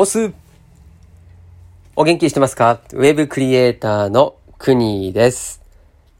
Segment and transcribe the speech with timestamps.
[0.00, 0.32] おす
[1.96, 2.78] お元気してますか？
[2.92, 5.60] ウェブクリエイターのクニーです。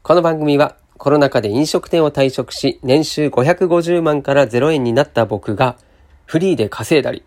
[0.03, 5.77] この番組はコロナ禍で飲食店を退職し、年収550万から0円になった僕が
[6.25, 7.23] フリーで稼いだり、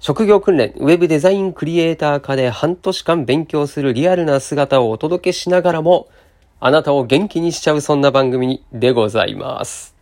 [0.00, 6.08] 職業訓練、ウェブデザインクリエイター科で半年間勉強するリアルな姿をお届けしながらも、
[6.58, 9.94] あなたを元気にしちゃうそんな番組でございます。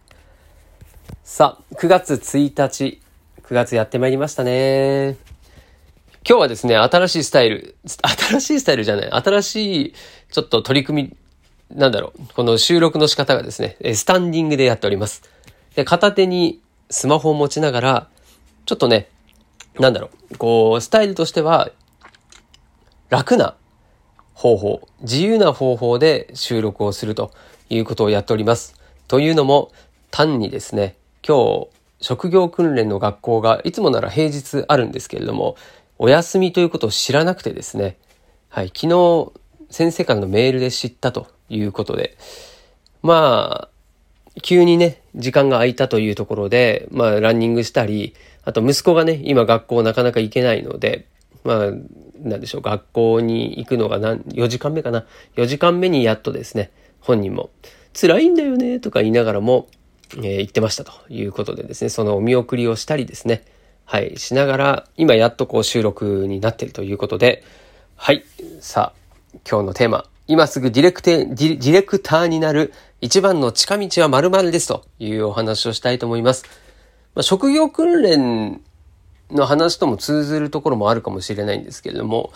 [1.24, 3.02] さあ、9月1日、
[3.42, 5.33] 9月やってまいりましたね。
[6.26, 9.94] 今日はですね、新しいスタイル、新しいスタイルじゃない、新しい
[10.32, 11.14] ちょっと取り組
[11.70, 15.22] み、なんだろう、この収録の仕方がですね、スタンディングでやっております。
[15.74, 18.08] で、片手にスマホを持ちながら、
[18.64, 19.10] ちょっとね、
[19.78, 21.70] なんだろう、こう、スタイルとしては、
[23.10, 23.54] 楽な
[24.32, 27.32] 方法、自由な方法で収録をすると
[27.68, 28.80] いうことをやっております。
[29.08, 29.72] というのも、
[30.10, 31.68] 単にですね、今日、
[32.00, 35.56] 職業訓練の学校がいつもなら平日あるんですけれども、
[35.98, 37.96] お休みということを知らなくてですね、
[38.48, 39.32] はい、昨日
[39.70, 42.16] 先生からのメールで知ったということで、
[43.02, 43.68] まあ、
[44.42, 48.14] 急にね、時間が空いたというところで、まあ、ランニングしたり、
[48.44, 51.06] あと息子がね、今学校なかなか行けないので、
[51.44, 51.70] まあ、
[52.18, 55.06] なんでしょう、学校に行くのが何、4時間目かな。
[55.36, 57.50] 4時間目にやっとですね、本人も、
[57.92, 59.68] 辛いんだよね、とか言いながらも、
[60.16, 63.44] えー、言ってましたということでですね、そのお見送りをしたりですね、
[63.84, 67.44] はい、しながら、今やっとこう収録になっているということで、
[67.96, 68.24] はい、
[68.60, 76.44] さあ、今日のテーマ、今すぐディレクテ、ディレクターになる一番の近道は〇〇ですというお話をしたいと思います。
[77.14, 78.62] まあ、職業訓練
[79.30, 82.32] の話とも通ずるところもあるかもしれないんですけれども、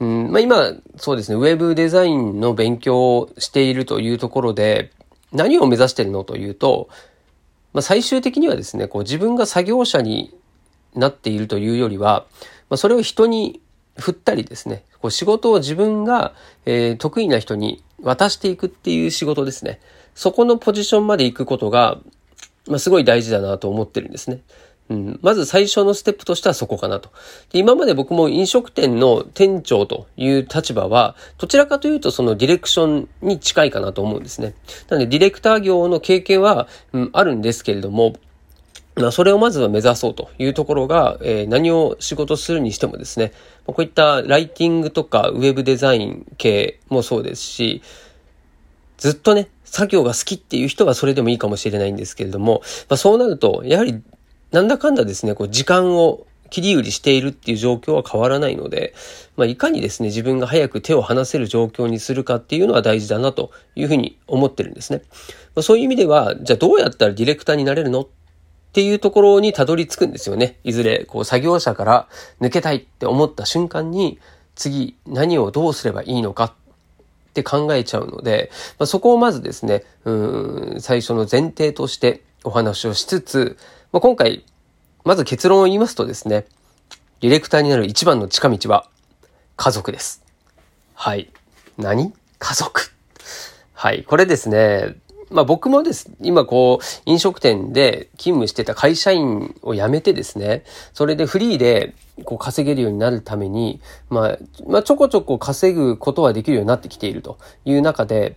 [0.00, 4.90] うんまあ、今、そうですね、ウェブデザインの勉強をしているというところで、
[5.32, 6.88] 何を目指してるのというと、
[7.74, 10.34] まあ、最終的にはですね、こう自分が作業者に
[10.96, 12.26] なっているというよりは、
[12.68, 13.60] まあ、それを人に
[13.96, 19.80] 振ったりですね、こう仕事を自分が、えー、得意な人に渡していくっていう仕事ですね。
[20.14, 21.98] そこのポジションまで行くことが、
[22.66, 24.40] まあ、すごい大事だなと思ってるんですね。
[24.88, 27.10] うん、まず最初のステップとしてはそこかなと。
[27.50, 34.54] で今まで僕も飲食店の店長という立場は、どちらかというとそのディレクションに近いかなと思うんですね。
[34.88, 38.14] なのでディレクター業の経験は、うん、あるんですけれども、
[38.96, 43.32] まあ、それをまずは目指そうというところが、えー、何を仕事するにしてもですね、
[43.66, 47.82] こういったライティングとかウェブデザイン系もそうですし、
[48.96, 54.02] ずっとね、作業が好きっていう人はそれでもいいかもしれないんですけれども、まあ、そうなると、やはり、
[54.50, 58.94] なんだかんだですね、こう時間を切り売りしているっていう状況は変わらないので、
[59.36, 65.02] まあ、いかにですね、自分が早く手を離せる状況にするかっていうのは大事だなというふうに思ってるんですね。
[65.54, 68.08] まあ、そういう意味では、じゃあどうやったらディレクターになれるのっ
[68.68, 70.58] っていうところにたどり着くんですよね。
[70.64, 72.08] いずれ、こう、作業者から
[72.40, 74.18] 抜けたいって思った瞬間に、
[74.54, 76.52] 次、何をどうすればいいのかっ
[77.32, 83.58] て考えちゃうので、まあ、そこをまずですね、うん、最初の前提としてお話をしつつ、
[83.92, 84.44] まあ、今回、
[85.04, 86.46] まず結論を言いますとですね、
[87.20, 88.88] ディレクターになる一番の近道は、
[89.56, 90.22] 家族です。
[90.94, 91.30] はい。
[91.78, 92.12] 何？
[92.38, 92.90] 家族。
[93.72, 94.04] はい。
[94.04, 94.96] これですね、
[95.30, 101.94] まあ僕もです、今こう、飲食店で勤務してた会社員を辞めてですね、それでフリーで
[102.24, 108.36] こう稼げるようになるために、まあ、まあちょこちょこ稼ぐことはできるようになってきているという中で、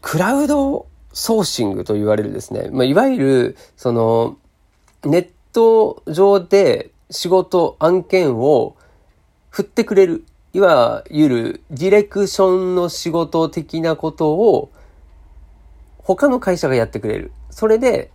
[0.00, 4.38] クラウドソーシングと言われるですね、まあいわゆる、その、
[5.04, 8.74] ネット上で仕事、案件を
[9.50, 10.24] 振ってくれる
[10.54, 14.70] いわゆるディレクションの仕事的なことを
[15.98, 17.32] 他の会社がやってくれる。
[17.50, 18.10] それで、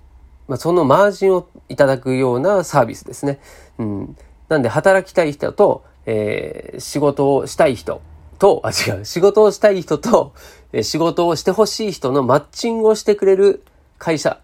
[0.47, 3.39] まあ、そのマージンをいただくようなサービスですね。
[3.77, 4.17] うん。
[4.49, 8.01] なんで働きたい人と、えー、仕事をしたい人
[8.39, 10.33] と、あ、違う、仕事をしたい人と、
[10.71, 13.63] えー、仕事をしてほしい人のマッチングをしてくれる
[13.99, 14.39] 会社。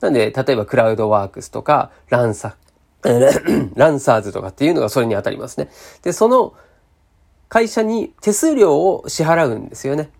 [0.00, 2.56] なんで、例えばクラウドワークスとか、ランサ、
[3.76, 5.70] ランサーズとかっていうのがそれに当たりますね。
[6.02, 6.54] で、その、
[7.48, 10.10] 会社に手数料を支払うんですよね。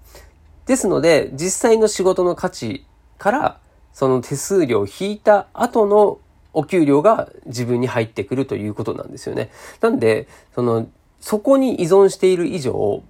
[0.67, 2.87] ですので、実際の仕事の価値
[3.19, 3.61] から、
[3.93, 6.19] その手数料を引いた後の
[6.53, 9.51] お給料が自分に入ってくるということなんですよね。
[9.81, 10.89] なんで、その、
[11.21, 13.03] そこに依存している以上、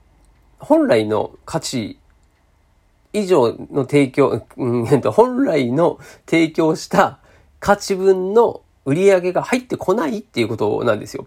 [0.58, 1.98] 本来の価値
[3.12, 7.18] 以上の提供、うん、本来の提供した
[7.60, 11.26] 価値分の売り上げが入ってこないっていうことなんですよ。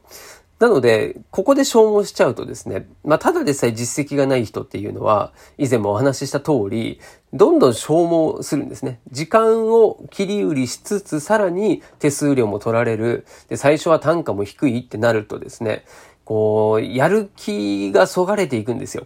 [0.60, 7.00] なので、ここで消耗しちゃうとですね、まあ、ただでさえ実績がない人っていうのは、以前もお話しした通り、
[7.32, 9.00] どんどん消耗するんですね。
[9.12, 13.28] 時間を切り売りしつつ、さらに手数料も取られる。
[13.50, 15.86] で、最初は単価も低いってなるとですね、
[16.26, 19.06] こう、やる気がそがれていくんですよ。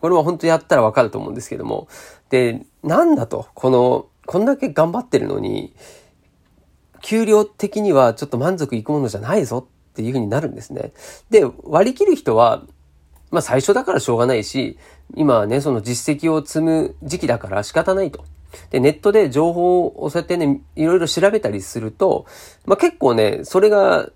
[0.00, 1.88] これは本当やったらわかると思うんですけども。
[2.30, 5.74] で、なんだと、この、こんだけ頑張ってるのに、
[7.02, 10.92] 給料的にはちょっと満足いくものじゃないぞっていう風になるんですね。
[11.30, 12.64] で、割り切る人は、
[13.30, 14.76] まあ最初だからしょうがないし、
[15.14, 18.24] 今はね、その実績を積む時期だから仕方ないと。
[18.70, 22.26] で、ネットで情報をそうやってね、いろいろ調べたりすると、
[22.66, 24.10] まあ結構ね、それが、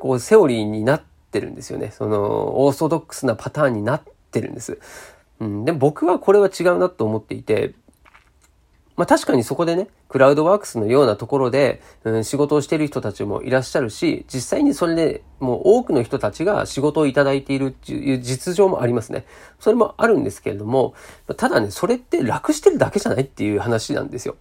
[0.00, 1.92] こう、セオリーになってるんですよね。
[1.96, 4.02] その、オーソドックスなパターンになっ
[4.32, 4.78] てるんです。
[5.38, 5.64] うん。
[5.64, 7.74] で、僕はこれは違うなと思っていて、
[9.02, 19.24] まあ確かにそこでね、クラウドワークスのようなところで、うん、仕事をしている人たちもいらっしゃるし、実際にそれでもう多くの人たちが仕事をいただいているっていう実情もありますね。
[19.58, 20.94] それもあるんですけれども、
[21.36, 24.36] ただね、それって楽してるだけじゃないっていう話なんですよ。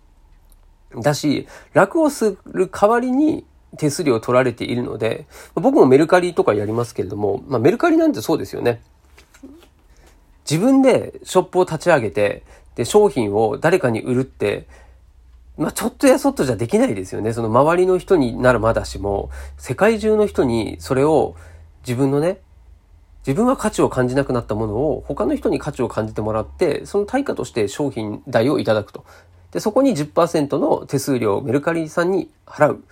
[0.96, 3.48] だし、楽をする代わりに
[3.80, 5.26] 手数料を取られているので、
[5.56, 8.84] 僕もメルカリとかやりますけれども、まあメルカリなんてそうですよね。
[10.48, 12.44] 自分でショップを立ち上げて、
[12.76, 14.68] で、商品を誰かに売るって、
[15.58, 17.34] まあ、ちょっとやそっとじゃできないですよね。
[17.34, 21.36] その周りの人になるまだしも、世界中の人にそれを
[21.86, 22.40] 自分のね、
[23.28, 29.06] 自分は価値を感じなくなったものを他の人に価値を感じてもらって、その対価として商品代をいただくと。
[29.52, 32.84] で、そこに10%の手数料をメルカリさんに払う。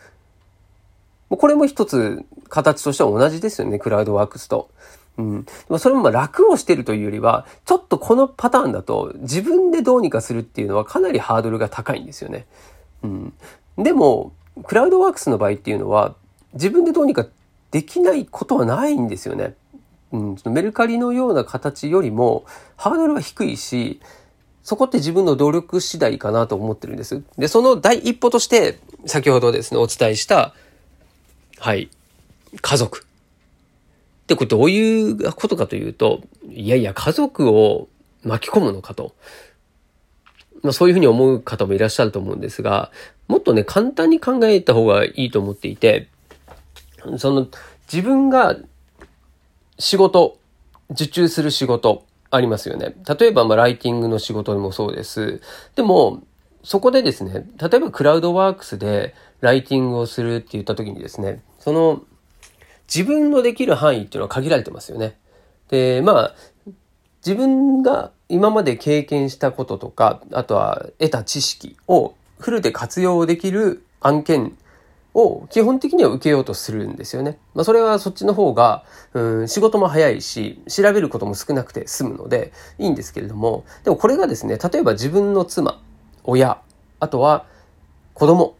[1.29, 4.69] これも一つ形としては同じですよね、クラウドワークスと。
[5.19, 5.79] うん。
[5.79, 12.47] それもま楽をしてるというよりは、ちょっとこのパターンだと自分でどうにかするっていうのはかなりハードルが高いんですよね。
[13.03, 13.33] うん。
[13.77, 14.31] でも、
[14.63, 16.15] クラウドワークスの場合っていうのは、
[16.53, 17.27] 自分でどうにか
[17.71, 19.55] できないことはないんですよね。
[20.11, 22.43] うん、メルカリのような形よりも
[22.77, 23.99] ハードルは低いし、
[24.63, 27.21] そこって自分の努力次第かなと思ってるんです。
[27.37, 30.53] で、その第一歩として、先ほどですね、お伝えした、
[31.59, 31.89] はい、
[32.61, 33.08] 家族。
[34.29, 37.89] で、これどういうことかというと、いやいや、家族を
[38.23, 39.15] 巻き込むのかと。
[40.61, 42.91] まあ、そういうふうに思う方もいらっしゃると思うんですが、
[43.27, 46.09] もっとね、簡単に考えた方がいいと思っていて、
[47.17, 47.47] その、
[47.91, 48.55] 自分が
[49.79, 50.37] 仕事、
[50.91, 52.93] 受注する仕事ありますよね。
[53.19, 55.41] 例えば、まあ、ライティングの仕事もそうです。
[55.75, 56.21] でも、
[56.63, 62.03] そこでですね、例えばクラウドワークスでライティングをするって言った時にですね、その
[62.93, 65.17] 自分のできる範囲っていうのは限られてますよね。
[65.69, 66.35] で、まあ、
[67.25, 74.57] 自分が今まで経験したこととか、あとは得た知識をフルで活用できる案件
[75.13, 77.37] を基本的には受けようとするんですよね。
[77.53, 78.83] まあ、それはそっちの方が、
[79.13, 85.81] うん、仕事も早いし、調べることも少なくて済むのでいいんですけれども、でもこれがですね、例えば自分の妻、
[86.23, 86.61] 親、
[86.99, 87.45] あとは
[88.13, 88.55] 子供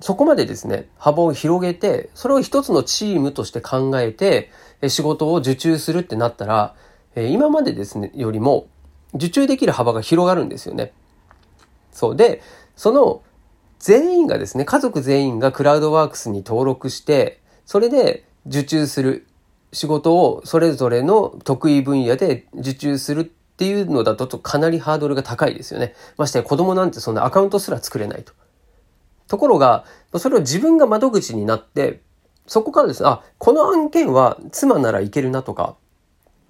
[0.00, 4.50] そこまでですね、幅を広げて、それを一つのチームとして考えて、
[4.88, 6.74] 仕事を受注するってなったら、
[7.16, 8.68] 今までですね、よりも、
[9.14, 10.92] 受注できる幅が広がるんですよね。
[11.92, 12.16] そう。
[12.16, 12.42] で、
[12.76, 13.22] その
[13.78, 19.26] 全員がですね、家族全員がクラウドワークスに登録して、それで受注する
[19.72, 25.94] 仕事をそれぞれの得意分野で受注するっていうのだとかなりハードルが高いですよね。
[26.16, 28.32] まして子供なんてそんなアカウントすら作れないと。
[29.28, 29.84] ところが、
[30.16, 32.00] それを自分が窓口になって、
[32.46, 35.76] そこからですね、あ、この案件は妻ならいけるなとか、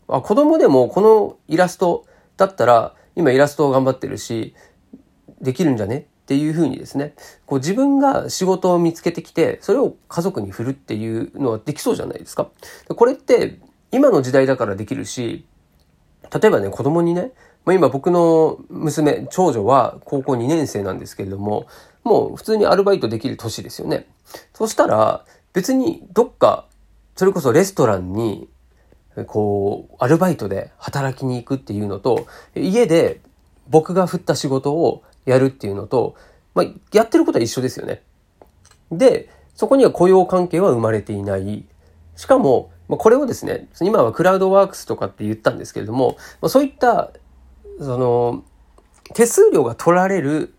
[0.06, 2.06] あ、子供でもこのイラスト
[2.37, 4.54] だったら、今イラストを頑張ってるし、
[5.40, 6.06] できるんじゃね？
[6.23, 7.14] っていうふうにですね、
[7.47, 12.49] こう自分が仕事を見つけてきて、それを家族に振るっていうのはできそうじゃないですか。
[12.88, 13.58] これって
[13.90, 15.47] 今の時代だからできるし、
[16.30, 17.32] 例えばね、子供にね、
[17.64, 21.66] まあ、今僕の娘、長女は高校2年生なんですけれども、
[22.05, 24.07] もう普通にアルバイトできる年ですよね。
[24.55, 26.67] そしたら、別にどっか、
[27.17, 28.49] それこそレストランに、
[29.26, 33.21] こう、アルバイトで働きに行くっていうのと、家で
[33.69, 36.14] 僕が振った仕事をやるっていうのと、
[36.55, 38.02] まあ、やってることは一緒ですよね。
[38.90, 41.64] で、そこには雇用関係は生まれていない。
[42.17, 47.11] しかも、まあこれをですね、今はクラウドワークスとかって言ったんですけれども、まそういった、
[47.81, 48.45] その、
[49.14, 50.55] 手数料が取られる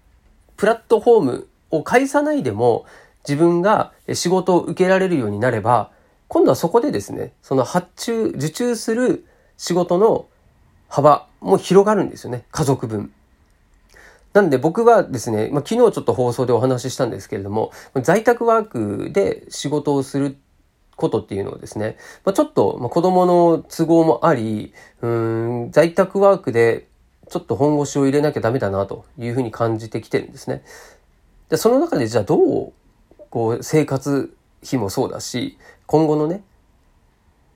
[0.60, 2.86] プラットフォームを介さないでも
[3.26, 5.90] 自分が仕事を受けられるようになれば、
[6.28, 9.26] 今度はそこでですね、その発注、受注する
[9.56, 10.26] 仕事の
[10.90, 12.44] 幅も広がるんですよね。
[12.52, 13.14] 家族分。
[14.34, 17.72] なんで僕はですね、まあ、昨日ちょっと放送でお話ししたんですけれども、
[18.04, 20.36] 在宅ワークで仕事をする
[20.98, 26.89] ことっていうのをですね、まあ、ちょっと、子供の都合もあり、うん、在宅ワークで
[27.30, 30.64] ちょっと本腰を入れなきゃダメだなというふうに感じてきてるんですね。
[31.50, 32.74] で、その中でじゃあどう、
[33.30, 36.44] こう、生活費もそうだし、今後のね、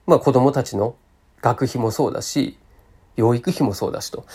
[0.05, 0.95] まあ子供たちの
[1.41, 2.57] 学費もそうだし、
[3.15, 4.25] 養育費もそうだしと。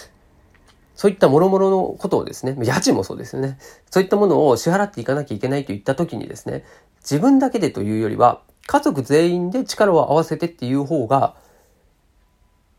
[0.95, 3.59] そういった諸々のことをですね、家賃もそうですよね。
[3.91, 6.65] そういったものを支払っていかなきゃいけないといった時にですね、
[7.01, 11.37] 自分だけでというよりは、家族全員で力を合わせてっていう方が、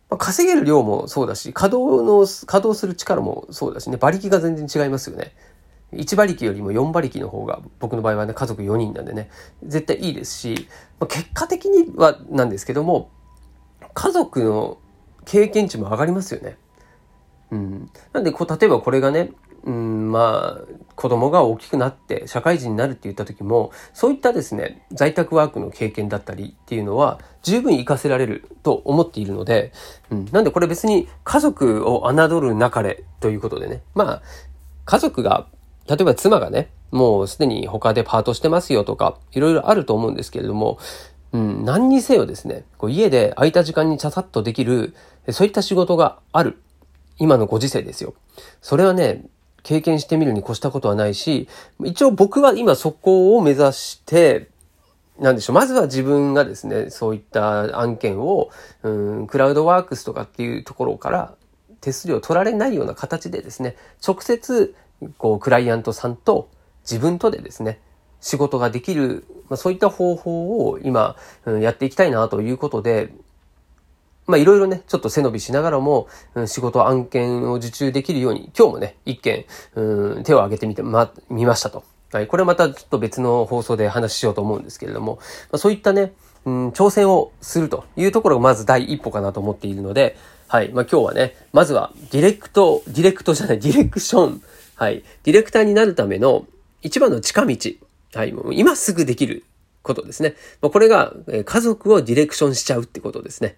[0.09, 5.33] まあ、稼げる量もそうだし、稼働の、稼働する力もそうだしね、馬力が全然違いますよね。
[5.93, 9.29] 1馬力よりも4馬力の方が、僕の場合はね、家族4人なんでね、
[9.63, 10.67] 絶対いいですし、
[10.99, 13.09] まあ、結果的にはなんですけども、
[13.93, 14.77] 家族の
[15.25, 16.57] 経験値も上がりますよね。
[17.51, 17.91] うん。
[18.13, 19.31] なんで、こう、例えばこれがね、
[19.63, 29.71] うん、まあ、子供が大きくなって社会人になるって言った時も、そういったですね、在宅ワークの経験だったりっていうのは十分活かせられると思っているので、
[30.09, 34.21] うん、なんでこれ別に家族を侮るなかれということでね、まあ、
[34.85, 35.47] 家族が、
[35.87, 40.79] 例えば妻がね、もうすでに他でパートしてますよとか、いろいろあると思うんですけれども、
[41.31, 44.95] うん、何にせよですね、こう家で空いた時間にちゃさっとできる、
[45.29, 46.61] そういった仕事がある。
[47.19, 48.13] 今のご時世ですよ。
[48.61, 49.25] それはね、
[49.63, 51.47] 経験してみるに越したことはないし、
[51.83, 54.49] 一応僕は今そこを目指して、
[55.19, 55.55] なんでしょう。
[55.55, 58.49] まずは自分がですね、そういった案件を、
[58.83, 61.35] うん、クラウドワークスとかっていうところから
[61.81, 63.75] 手数料取られないような形でですね、
[64.05, 64.75] 直接、
[65.17, 66.49] こう、クライアントさんと
[66.89, 67.81] 自分とでですね、
[68.21, 73.13] 仕事ができる、まあ、そういった方法を今、うん、やっていきたいなということで、
[74.29, 81.83] まあいろいろね、ちょっと背伸びしながらも、うん、仕事案件を受注できるように、今日もね、一件、うん、手を挙げてみて、ま、見ましたと。
[82.11, 82.27] はい。
[82.27, 85.15] これまたちょっと別の放送で話しようと思うんですけれども、
[85.51, 86.13] まあ、そういったね、
[86.45, 90.15] うん、挑戦をするというところがまず第一歩かなと思っているので、
[90.47, 90.69] はい。
[90.69, 94.43] まあ今日はね、まずはディレクト、ディレクトじゃない、ディレクション。
[94.75, 95.03] はい。
[95.23, 96.45] ディレクターになるための
[96.83, 97.57] 一番の近道。
[98.13, 98.31] はい。
[98.31, 99.43] もう今すぐできる
[99.81, 100.35] ことですね。
[100.61, 101.13] まあ、これが、
[101.45, 103.57] 家族をディレクションしちゃうってことですね。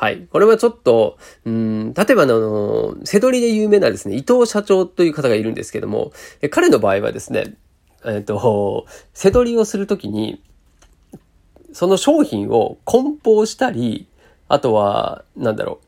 [0.00, 0.28] はい。
[0.30, 6.12] これはちょっと、うん、例えばあの、瀬取りで有名なですね、伊藤社長という方がいるんですけども、
[6.52, 7.56] 彼の場合はですね、
[8.04, 10.40] えっ、と、瀬取りをするときに、
[11.72, 14.06] その商品を梱包したり、
[14.46, 15.80] あとは、なんだろ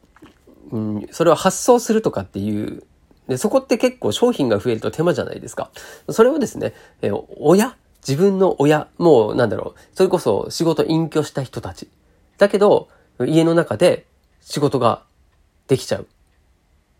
[0.73, 2.83] う、うん、それを発送するとかっていう、
[3.29, 5.71] で、そこって結構商品が増えると手間じゃないですか。
[6.09, 11.89] それをですね、え親自分の親、もうなんだろう、それこそ仕事隠居した人たち。
[12.39, 12.89] だけど、
[13.27, 14.07] 家の中で
[14.41, 15.03] 仕事が
[15.69, 16.07] できちゃう。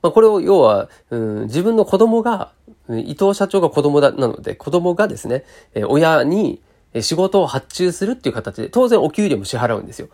[0.03, 2.53] まあ、これを要は、うん、自分の子供が、
[2.89, 6.61] 伊藤社長が子供だ、なので、子供がですね、え親に
[7.01, 10.09] 仕事を発注するっていう形で、当然お給料も支払うんですよ。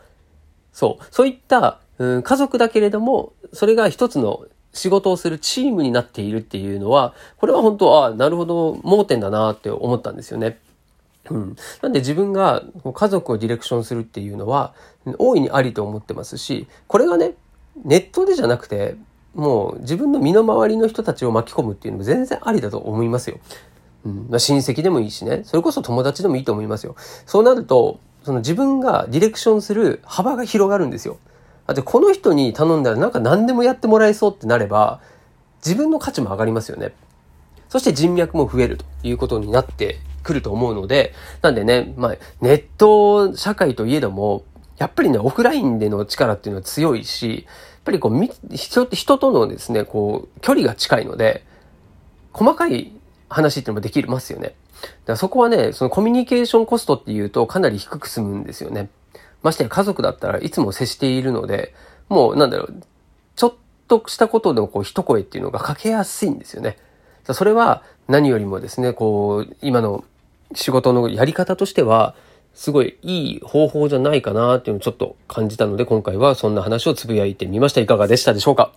[0.72, 1.04] そう。
[1.10, 10.58] そういった、うん、家族だけれども、それが一つの仕事をするチームになっているっていうのは、これは本当、ああ、なるほど、盲点だなって思ったんですよね。
[11.30, 11.56] うん。
[11.82, 12.62] なんで自分が
[12.94, 14.74] 家族をディレクションするっていうのは、
[15.18, 17.34] 大いにありと思ってますし、これがね、
[17.84, 18.96] ネットでじゃなくて、
[19.34, 23.38] もう自分の身の回りの人たちを巻き込むっていうのも全然ありだと思いますよ。
[24.04, 24.26] うん。
[24.30, 25.42] まあ、親戚でもいいしね。
[25.44, 26.96] それこそ友達でもいいと思いますよ。
[27.26, 31.18] そうなると、その自分がディレクションする幅が広がるんですよ。
[31.66, 35.00] だってこの人に頼んだらなんか何でもやってもらえそうってなれば、
[35.64, 36.92] 自分の価値も上がりますよね。
[37.68, 44.44] そして人脈も増えるということになってくると思うので、なんでね、まあ、ネット社会といえども、
[44.76, 51.44] やっぱりね、オフラインでの力っていうのは強いし、やっぱりこう、人、人とのですね、こう、距離が近いので、
[52.32, 52.90] 細かい
[53.28, 54.48] 話っていうのもできますよね。
[54.82, 58.90] だからそこはね、そのコミュニケーションコストっていうとかなり低く済むんですよね。
[59.42, 61.72] ましてや家族だったらいつも接しているので、
[62.08, 62.74] もうなんだろう、
[63.36, 63.54] ちょっ
[63.88, 66.76] としたことのこう一声っていうのがかけやすいんですよね。
[67.32, 70.04] それは何よりもですね、こう、今の
[70.54, 72.14] 仕事のやり方としては、
[72.54, 77.80] すごいいい方法じゃないかなっていうのをちょっと感じたので、今回はそんな話をつぶやいてみました。
[77.82, 78.72] いかがでしたでしょうか？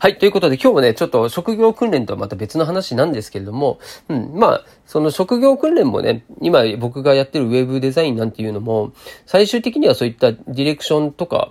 [0.00, 0.18] はい。
[0.18, 4.32] ということで今日もね、ちょっと職業訓練とはまた別の話なんですけれども、うん。
[4.34, 8.92] まあ、その職業訓練もね、今僕がやってるウェブデザインなんていうのも、
[9.26, 11.50] 最終的にはそういったディレクションとか、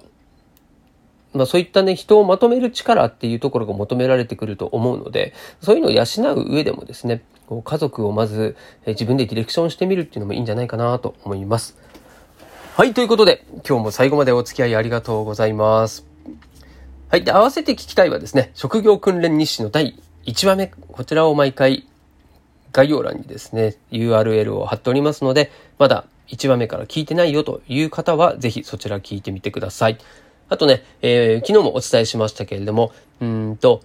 [1.37, 6.03] まあそういったね、人をまとめる力っていうところが求められてくると思うので、そういうのを養
[6.33, 11.77] う上でもですね、こう家族をまず自分でディレクションしてみるっていうのもいいんじゃないかなと思います。
[12.75, 16.05] はい、ということで、今日も最後までお付き合いありがとうございます。
[17.09, 17.23] はい。
[17.23, 21.87] で、合わせて聞きたいはですね、職業訓練日誌の第1話目、こちらを毎回
[22.73, 29.97] 概要欄にですね、URL を貼っておりますので、まだ1話目から聞いてないよという方は、ぜひそちら聞いてみてください。
[30.49, 33.81] あとね、えー、昨日もお伝えしましたけれども、うんと、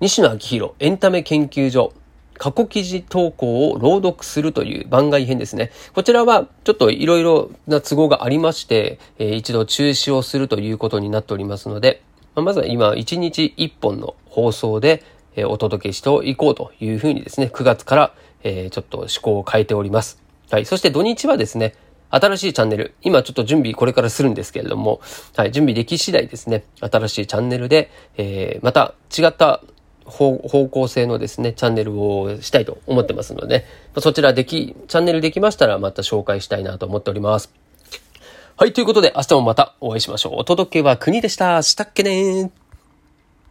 [0.00, 1.92] 西野昭弘エンタメ研究所
[2.38, 5.70] 過去記事投稿を朗読するという番外編ですね。
[5.94, 12.02] こちらはちょっといろいろな都合がありまして、えー、一度中止をするということになっておりますので、
[12.34, 15.02] まあ、まずは今1日1本の放送で、
[15.34, 20.20] えー、お届けしていこうというふうにですね、9月から、えー、ちょっと思考を変えております。
[20.50, 20.66] はい。
[20.66, 21.74] そして土日はですね、
[22.10, 25.00] 新しいチャンネル、今ちょっと準備これからするんですけれども、
[25.36, 29.62] はい、準備でき次第ですね、新しいチャンネルで、えー、また違った
[30.04, 33.66] 方向性のですね、チャンネルをしたいと思ってますので、
[33.98, 37.52] そちらでき、チャンネルできましたらまた紹介したいなと思っております。
[38.56, 40.32] はい、ということで明日もまたお会いしましょう。
[40.38, 41.62] お届けは国でした。
[41.62, 42.65] したっけねー。